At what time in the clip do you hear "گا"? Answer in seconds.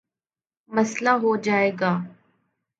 1.79-1.93